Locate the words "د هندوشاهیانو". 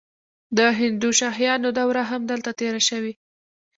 0.57-1.69